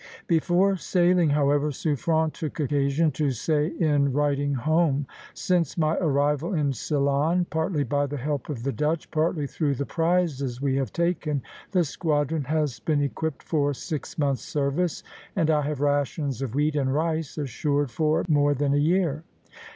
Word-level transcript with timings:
Before 0.25 0.77
sailing, 0.77 1.29
however, 1.29 1.67
Suffren 1.69 2.33
took 2.33 2.59
occasion 2.59 3.11
to 3.11 3.29
say 3.29 3.67
in 3.67 4.11
writing 4.11 4.55
home: 4.55 5.05
"Since 5.35 5.77
my 5.77 5.95
arrival 5.97 6.55
in 6.55 6.73
Ceylon, 6.73 7.45
partly 7.51 7.83
by 7.83 8.07
the 8.07 8.17
help 8.17 8.49
of 8.49 8.63
the 8.63 8.71
Dutch, 8.71 9.11
partly 9.11 9.45
through 9.45 9.75
the 9.75 9.85
prizes 9.85 10.59
we 10.59 10.75
have 10.77 10.91
taken, 10.91 11.43
the 11.69 11.83
squadron 11.83 12.45
has 12.45 12.79
been 12.79 13.03
equipped 13.03 13.43
for 13.43 13.75
six 13.75 14.17
months' 14.17 14.41
service, 14.41 15.03
and 15.35 15.51
I 15.51 15.61
have 15.61 15.81
rations 15.81 16.41
of 16.41 16.55
wheat 16.55 16.75
and 16.75 16.91
rice 16.91 17.37
assured 17.37 17.91
for 17.91 18.25
more 18.27 18.55
than 18.55 18.73
a 18.73 18.77
year." 18.77 19.23